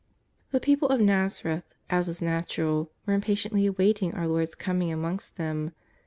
[0.49, 5.35] The people of i^azareth, as was natural, were im patiently awaiting our Lord's coming amongst
[5.35, 5.73] them.